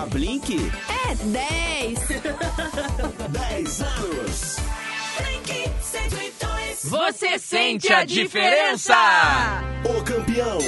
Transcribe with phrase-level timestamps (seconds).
[0.00, 0.56] A Blink?
[0.88, 1.98] É 10.
[3.28, 4.56] 10 anos.
[5.18, 6.84] Blink 102.
[6.84, 8.94] Você sente a diferença?
[9.84, 10.58] O campeão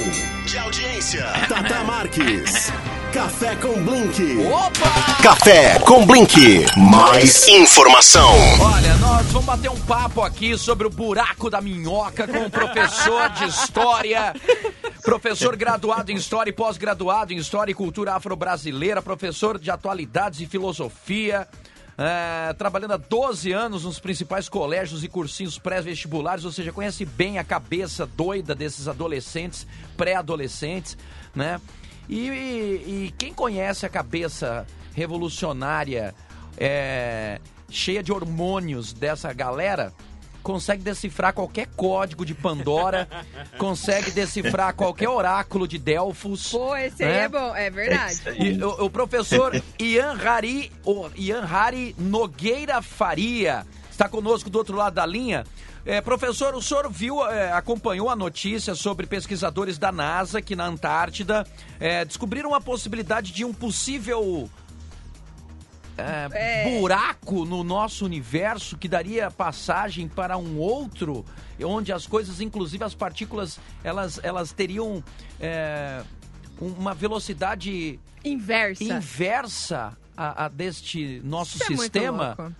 [0.45, 1.25] de audiência.
[1.49, 2.71] Tata Marques.
[3.11, 4.37] Café com Blink.
[4.47, 5.21] Opa!
[5.23, 6.65] Café com Blink.
[6.77, 8.31] Mais informação.
[8.59, 13.29] Olha, nós vamos bater um papo aqui sobre o buraco da minhoca com o professor
[13.29, 14.33] de História,
[15.03, 20.45] professor graduado em História e pós-graduado em História e Cultura Afro-Brasileira, professor de Atualidades e
[20.45, 21.47] Filosofia,
[21.97, 27.37] é, trabalhando há 12 anos nos principais colégios e cursinhos pré-vestibulares, ou seja, conhece bem
[27.37, 30.97] a cabeça doida desses adolescentes, pré-adolescentes,
[31.35, 31.59] né?
[32.09, 36.13] E, e- e quem conhece a cabeça revolucionária,
[36.57, 37.39] é,
[37.69, 39.93] cheia de hormônios dessa galera,
[40.43, 43.07] consegue decifrar qualquer código de Pandora,
[43.57, 46.51] consegue decifrar qualquer oráculo de Delfos.
[46.51, 47.19] Pô, esse aí né?
[47.21, 48.21] é bom, é verdade.
[48.37, 54.75] E o, o professor Ian Hari, o Ian Hari Nogueira Faria está conosco do outro
[54.75, 55.45] lado da linha.
[55.85, 60.65] É, professor, o senhor viu, é, acompanhou a notícia sobre pesquisadores da NASA que na
[60.65, 61.45] Antártida
[61.77, 64.49] é, descobriram a possibilidade de um possível
[65.97, 66.29] é,
[66.65, 66.79] É.
[66.79, 71.25] buraco no nosso universo que daria passagem para um outro,
[71.63, 75.03] onde as coisas, inclusive as partículas, elas, elas teriam
[75.39, 76.01] é,
[76.61, 78.83] um- uma velocidade Inversa.
[78.83, 82.35] inversa a, a deste nosso Isso é muito sistema.
[82.37, 82.53] louco.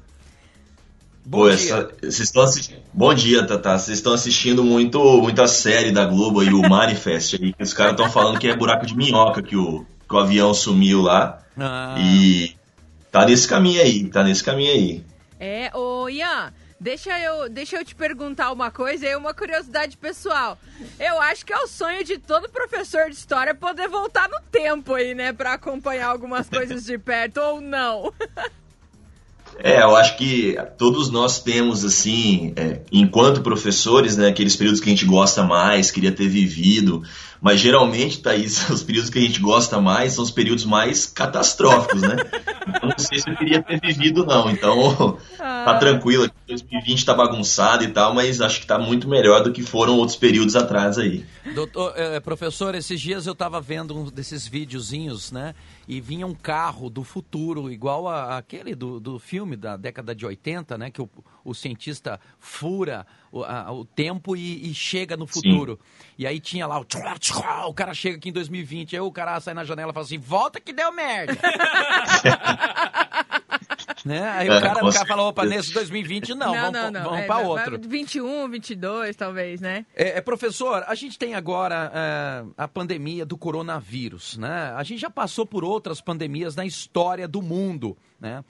[1.26, 1.54] Bom Pô, dia.
[1.56, 2.82] essa- vocês estão assistindo.
[2.94, 3.78] Bom dia, Tata.
[3.78, 7.54] Vocês estão assistindo muito, muita série da Globo aí, o Manifest aí.
[7.54, 10.54] que Os caras estão falando que é buraco de minhoca que o, que o avião
[10.54, 11.42] sumiu lá.
[11.58, 12.56] Ah, E
[13.14, 15.06] tá nesse caminho aí, tá nesse caminho aí.
[15.40, 20.58] É, ô Ian, deixa eu, deixa eu te perguntar uma coisa e uma curiosidade pessoal.
[21.00, 24.96] Eu acho que é o sonho de todo professor de história poder voltar no tempo
[24.96, 28.12] aí, né, Pra acompanhar algumas coisas de perto ou não.
[29.60, 34.88] É, eu acho que todos nós temos, assim, é, enquanto professores, né, aqueles períodos que
[34.88, 37.04] a gente gosta mais, queria ter vivido,
[37.42, 42.02] mas geralmente, Thaís, os períodos que a gente gosta mais são os períodos mais catastróficos,
[42.02, 42.16] né?
[42.68, 44.50] Então, não sei se eu queria ter vivido, não.
[44.50, 45.18] Então,
[45.66, 49.62] tá tranquilo, 2020 tá bagunçado e tal, mas acho que tá muito melhor do que
[49.64, 51.26] foram outros períodos atrás aí.
[51.54, 55.54] Doutor, eh, professor, esses dias eu estava vendo um desses videozinhos, né?
[55.88, 60.26] E vinha um carro do futuro, igual a, aquele do, do filme da década de
[60.26, 60.90] 80, né?
[60.90, 61.10] Que o,
[61.44, 65.78] o cientista fura o, a- o tempo e, e chega no futuro.
[66.18, 66.86] E aí tinha lá o...
[66.86, 69.94] tchua, tchua, O cara chega aqui em 2020, aí o cara sai na janela e
[69.94, 71.36] fala assim, volta que deu merda.
[74.14, 74.30] né?
[74.30, 77.04] Aí o É, cara, com o cara fala, opa, nesse 2020 não, vamos, não, não.
[77.04, 77.80] vamos é, para outro.
[77.80, 79.86] vai 21, 22, talvez, né?
[79.96, 84.74] É, é, professor, a gente tem agora é, a pandemia do coronavírus, né?
[84.76, 88.44] A gente já passou por outras pandemias na história do mundo, né?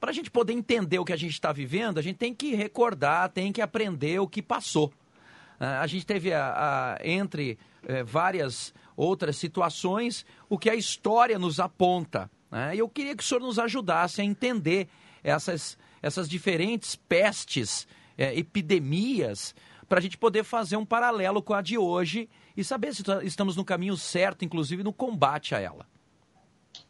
[0.00, 2.54] Para a gente poder entender o que a gente está vivendo, a gente tem que
[2.54, 4.92] recordar, tem que aprender o que passou.
[5.58, 11.38] É, a gente teve, a, a- entre é, várias outras situações, o que a história
[11.38, 12.30] nos aponta.
[12.50, 12.76] Né?
[12.76, 14.88] E eu queria que o senhor nos ajudasse a entender
[15.22, 19.54] essas, essas diferentes pestes, é, epidemias,
[19.88, 23.24] para a gente poder fazer um paralelo com a de hoje e saber se tá-
[23.24, 25.86] estamos no caminho certo, inclusive no combate a ela.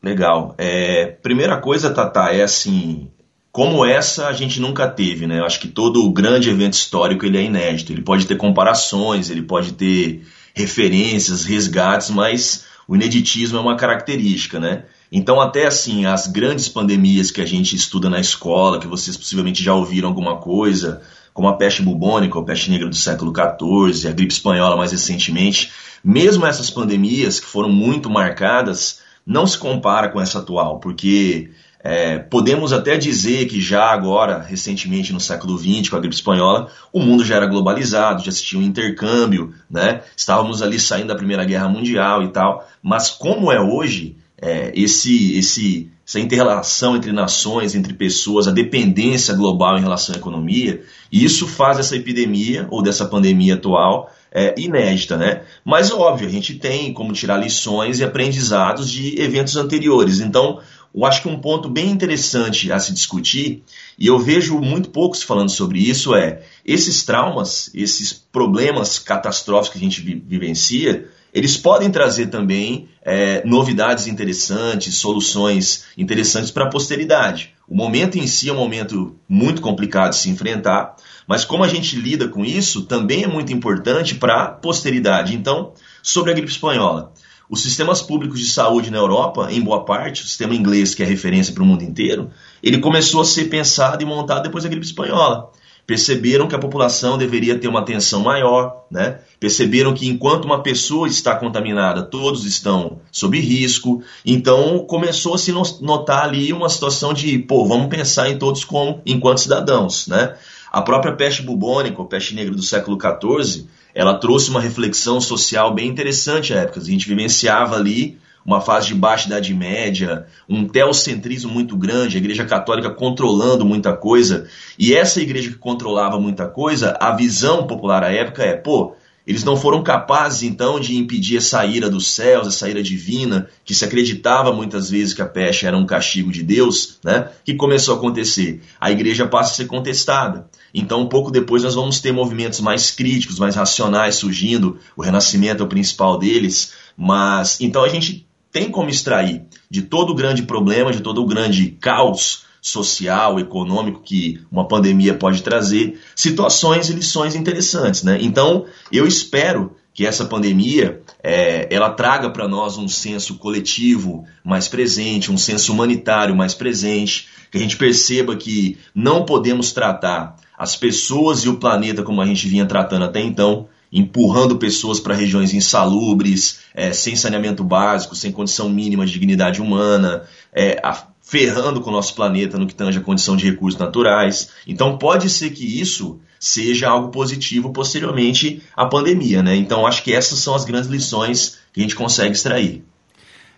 [0.02, 0.54] Legal.
[0.58, 3.10] É, primeira coisa, Tata, é assim,
[3.52, 5.40] como essa a gente nunca teve, né?
[5.40, 7.92] Eu acho que todo grande evento histórico ele é inédito.
[7.92, 14.60] Ele pode ter comparações, ele pode ter referências, resgates, mas o ineditismo é uma característica,
[14.60, 14.84] né?
[15.12, 19.62] Então, até assim, as grandes pandemias que a gente estuda na escola, que vocês possivelmente
[19.62, 21.02] já ouviram alguma coisa,
[21.34, 25.72] como a peste bubônica, a peste negra do século XIV, a gripe espanhola mais recentemente,
[26.02, 31.50] mesmo essas pandemias que foram muito marcadas, não se compara com essa atual, porque
[31.82, 36.70] é, podemos até dizer que já agora, recentemente no século XX, com a gripe espanhola,
[36.92, 40.02] o mundo já era globalizado, já tinha um intercâmbio, né?
[40.16, 45.36] estávamos ali saindo da Primeira Guerra Mundial e tal, mas como é hoje, é, esse,
[45.36, 50.82] esse, essa interrelação entre nações, entre pessoas, a dependência global em relação à economia,
[51.12, 55.42] isso faz essa epidemia ou dessa pandemia atual é, inédita, né?
[55.64, 60.20] Mas óbvio, a gente tem como tirar lições e aprendizados de eventos anteriores.
[60.20, 60.60] Então,
[60.94, 63.62] eu acho que um ponto bem interessante a se discutir,
[63.98, 69.78] e eu vejo muito poucos falando sobre isso, é esses traumas, esses problemas catastróficos que
[69.78, 76.68] a gente vi- vivencia, eles podem trazer também é, novidades interessantes, soluções interessantes para a
[76.68, 77.54] posteridade.
[77.68, 80.96] O momento em si é um momento muito complicado de se enfrentar,
[81.26, 85.34] mas como a gente lida com isso também é muito importante para a posteridade.
[85.34, 85.72] Então,
[86.02, 87.12] sobre a gripe espanhola.
[87.48, 91.06] os sistemas públicos de saúde na Europa, em boa parte, o sistema inglês, que é
[91.06, 92.30] referência para o mundo inteiro,
[92.62, 95.50] ele começou a ser pensado e montado depois da gripe espanhola.
[95.86, 99.18] Perceberam que a população deveria ter uma atenção maior, né?
[99.40, 104.02] Perceberam que enquanto uma pessoa está contaminada, todos estão sob risco.
[104.24, 109.00] Então começou a se notar ali uma situação de, pô, vamos pensar em todos como
[109.04, 110.36] enquanto cidadãos, né?
[110.70, 115.74] A própria peste bubônica, ou peste negra do século XIV, ela trouxe uma reflexão social
[115.74, 116.78] bem interessante à época.
[116.78, 122.20] A gente vivenciava ali uma fase de baixa idade média, um teocentrismo muito grande, a
[122.20, 124.48] igreja católica controlando muita coisa.
[124.78, 128.94] E essa igreja que controlava muita coisa, a visão popular à época é, pô,
[129.26, 133.74] eles não foram capazes, então, de impedir essa ira dos céus, essa ira divina, que
[133.74, 137.30] se acreditava muitas vezes que a peste era um castigo de Deus, né?
[137.44, 138.62] Que começou a acontecer.
[138.80, 140.48] A igreja passa a ser contestada.
[140.72, 144.78] Então, um pouco depois, nós vamos ter movimentos mais críticos, mais racionais surgindo.
[144.96, 146.72] O Renascimento é o principal deles.
[146.96, 151.26] Mas, então, a gente tem como extrair de todo o grande problema, de todo o
[151.26, 158.18] grande caos social, econômico que uma pandemia pode trazer, situações e lições interessantes, né?
[158.20, 164.68] Então, eu espero que essa pandemia é, ela traga para nós um senso coletivo mais
[164.68, 170.76] presente, um senso humanitário mais presente, que a gente perceba que não podemos tratar as
[170.76, 175.52] pessoas e o planeta como a gente vinha tratando até então, empurrando pessoas para regiões
[175.52, 180.80] insalubres, é, sem saneamento básico, sem condição mínima de dignidade humana, é,
[181.20, 184.50] ferrando com o nosso planeta no que tange a condição de recursos naturais.
[184.66, 189.54] Então pode ser que isso seja algo positivo posteriormente à pandemia, né?
[189.54, 192.84] Então acho que essas são as grandes lições que a gente consegue extrair.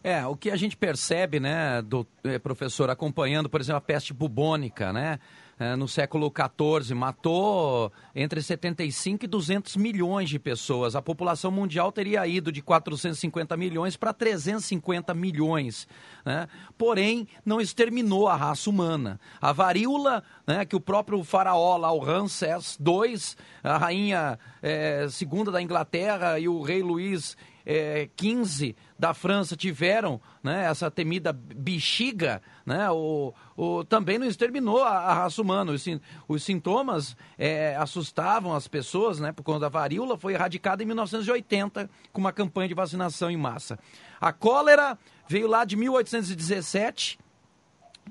[0.04, 4.12] É, o que a gente percebe, né, do, eh, professor, acompanhando, por exemplo, a peste
[4.12, 5.20] bubônica, né?
[5.58, 10.96] É, no século XIV, matou entre 75 e 200 milhões de pessoas.
[10.96, 15.86] A população mundial teria ido de 450 milhões para 350 milhões.
[16.24, 16.48] Né?
[16.76, 19.20] Porém, não exterminou a raça humana.
[19.40, 25.52] A varíola, né, que o próprio faraó lá, o Ramsés II, a rainha é, segunda
[25.52, 32.42] da Inglaterra e o rei Luís é, 15 da França tiveram né, essa temida bexiga,
[32.64, 35.72] né, o, o, também não exterminou a, a raça humana.
[35.72, 35.84] Os,
[36.28, 41.90] os sintomas é, assustavam as pessoas né, por conta da varíola, foi erradicada em 1980
[42.12, 43.78] com uma campanha de vacinação em massa.
[44.20, 44.98] A cólera
[45.28, 47.18] veio lá de 1817.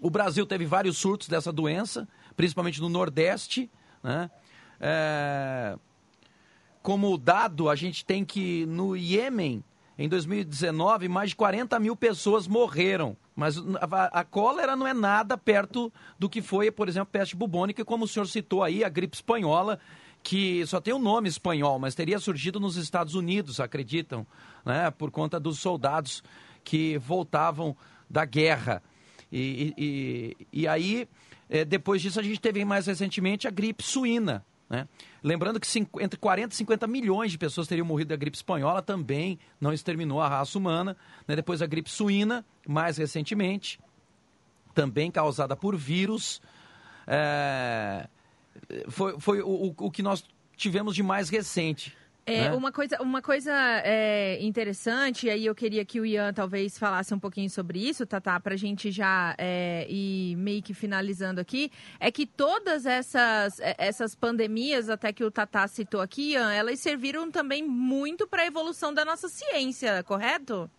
[0.02, 3.70] O Brasil teve vários surtos dessa doença, principalmente no Nordeste.
[4.04, 4.30] Né?
[4.80, 5.76] É
[6.82, 9.64] como dado, a gente tem que no Iêmen,
[9.98, 13.16] em 2019, mais de 40 mil pessoas morreram.
[13.36, 17.86] Mas a, a, cólera não é nada perto do que foi, por exemplo, peste bubônica,
[17.86, 19.80] como o senhor citou aí, a gripe espanhola,
[20.24, 24.26] que só tem o um nome espanhol, mas teria surgido nos Estados Unidos, acreditam,
[24.66, 26.24] né, por conta dos soldados
[26.64, 27.76] que voltavam
[28.10, 28.84] da guerra.
[29.32, 31.08] E, e, e aí,
[31.50, 34.88] é, depois disso, a gente teve mais recentemente a gripe suína, né?
[35.22, 35.68] Lembrando que
[36.00, 40.22] entre 40 e 50 milhões de pessoas teriam morrido da gripe espanhola, também não exterminou
[40.22, 40.96] a raça humana.
[41.28, 41.36] Né?
[41.36, 43.82] Depois a gripe suína, mais recentemente,
[44.74, 46.42] também causada por vírus.
[47.06, 48.08] É...
[48.88, 50.24] Foi, foi o, o que nós
[50.56, 51.94] tivemos de mais recente.
[52.26, 52.52] É, né?
[52.54, 53.52] uma coisa, uma coisa
[53.84, 58.06] é, interessante, e aí eu queria que o Ian talvez falasse um pouquinho sobre isso,
[58.06, 63.60] Tatá, para a gente já é, ir meio que finalizando aqui, é que todas essas,
[63.60, 68.44] é, essas pandemias, até que o Tatá citou aqui, Ian, elas serviram também muito para
[68.44, 70.70] a evolução da nossa ciência, correto?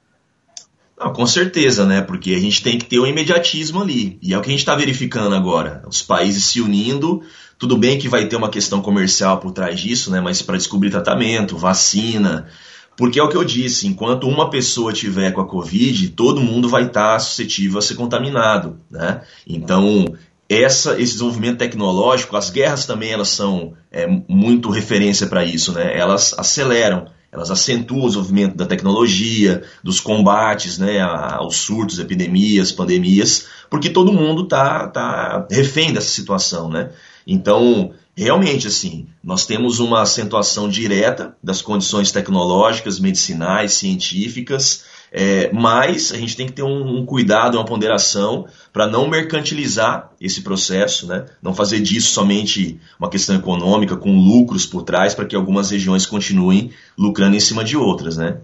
[0.99, 2.03] Não, com certeza, né?
[2.03, 4.19] Porque a gente tem que ter o um imediatismo ali.
[4.23, 5.83] E é o que a gente está verificando agora.
[5.89, 7.23] Os países se unindo
[7.63, 10.21] tudo bem que vai ter uma questão comercial por trás disso, né?
[10.21, 12.49] Mas para descobrir tratamento, vacina.
[12.97, 16.69] Porque é o que eu disse, enquanto uma pessoa tiver com a Covid, todo mundo
[16.69, 19.21] vai estar tá suscetível a ser contaminado, né?
[19.47, 20.13] Então,
[20.49, 25.97] essa, esse desenvolvimento tecnológico, as guerras também elas são é, muito referência para isso, né?
[25.97, 33.47] Elas aceleram, elas acentuam o desenvolvimento da tecnologia, dos combates, né, aos surtos, epidemias, pandemias,
[33.71, 36.91] porque todo mundo tá, tá refém dessa situação, né?
[37.27, 46.11] Então, realmente, assim, nós temos uma acentuação direta das condições tecnológicas, medicinais, científicas, é, mas
[46.11, 51.07] a gente tem que ter um, um cuidado, uma ponderação para não mercantilizar esse processo,
[51.07, 51.27] né?
[51.43, 56.07] não fazer disso somente uma questão econômica com lucros por trás para que algumas regiões
[56.07, 58.17] continuem lucrando em cima de outras.
[58.17, 58.39] Né?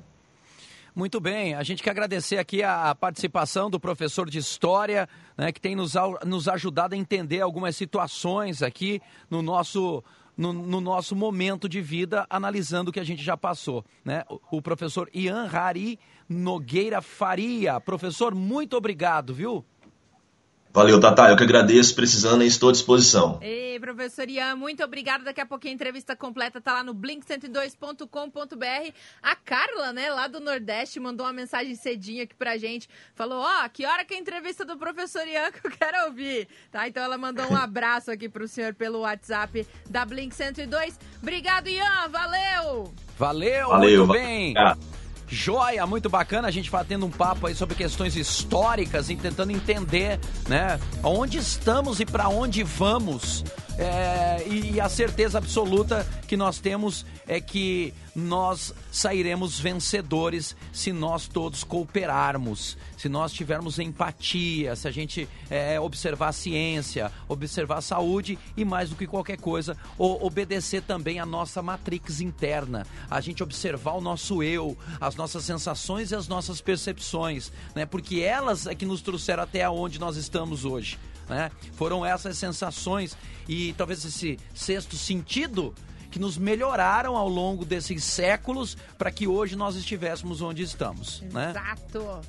[0.99, 5.61] Muito bem, a gente quer agradecer aqui a participação do professor de História, né, que
[5.61, 5.95] tem nos,
[6.27, 9.01] nos ajudado a entender algumas situações aqui
[9.31, 10.03] no nosso
[10.37, 13.85] no, no nosso momento de vida, analisando o que a gente já passou.
[14.05, 14.25] Né?
[14.29, 17.81] O, o professor Ian Hari Nogueira Faria.
[17.81, 19.65] Professor, muito obrigado, viu?
[20.79, 21.29] Valeu, Tata.
[21.29, 21.93] Eu que agradeço.
[21.93, 23.41] Precisando, estou à disposição.
[23.43, 25.25] Ei, professor Ian, muito obrigado.
[25.25, 28.93] Daqui a pouquinho a entrevista completa tá lá no blink102.com.br.
[29.21, 32.89] A Carla, né, lá do Nordeste, mandou uma mensagem cedinho aqui pra gente.
[33.13, 36.07] Falou, ó, oh, que hora que é a entrevista do professor Ian que eu quero
[36.07, 36.47] ouvir.
[36.71, 40.97] Tá, então ela mandou um abraço aqui pro senhor pelo WhatsApp da Blink 102.
[41.21, 42.09] Obrigado, Ian.
[42.09, 42.95] Valeu!
[43.19, 44.55] Valeu, Valeu muito bem.
[45.29, 50.19] Joia, muito bacana a gente batendo um papo aí sobre questões históricas e tentando entender,
[50.49, 53.45] né, onde estamos e para onde vamos.
[53.79, 61.29] É, e a certeza absoluta que nós temos é que nós sairemos vencedores se nós
[61.29, 67.81] todos cooperarmos, se nós tivermos empatia, se a gente é, observar a ciência, observar a
[67.81, 73.45] saúde e mais do que qualquer coisa, obedecer também a nossa matrix interna, a gente
[73.45, 77.87] observar o nosso eu, as nossas sensações e as nossas percepções, né?
[77.87, 80.99] Porque elas é que nos trouxeram até onde nós estamos hoje.
[81.29, 81.51] Né?
[81.75, 83.17] Foram essas sensações
[83.49, 85.75] e talvez esse sexto sentido
[86.11, 91.23] que nos melhoraram ao longo desses séculos para que hoje nós estivéssemos onde estamos.
[91.33, 91.51] Né?
[91.51, 92.21] Exato.